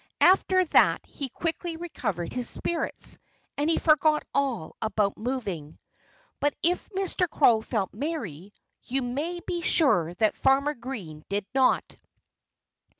After 0.21 0.65
that 0.65 1.05
he 1.05 1.29
quickly 1.29 1.77
recovered 1.77 2.33
his 2.33 2.49
spirits. 2.49 3.19
And 3.55 3.69
he 3.69 3.77
forgot 3.77 4.23
all 4.33 4.75
about 4.81 5.15
moving. 5.15 5.77
But 6.39 6.55
if 6.63 6.89
Mr. 6.89 7.29
Crow 7.29 7.61
felt 7.61 7.93
merry, 7.93 8.51
you 8.85 9.03
may 9.03 9.41
be 9.45 9.61
sure 9.61 10.15
that 10.15 10.37
Farmer 10.37 10.73
Green 10.73 11.23
did 11.29 11.45
not. 11.53 11.83